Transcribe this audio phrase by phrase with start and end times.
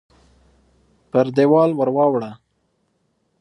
[1.11, 2.31] پر دېوال ورواړوه!